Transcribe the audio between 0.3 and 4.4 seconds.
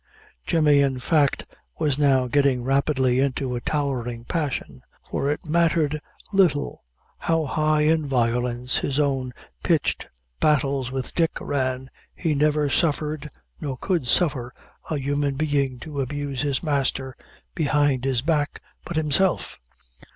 Jemmy, in fact, was now getting rapidly into a towering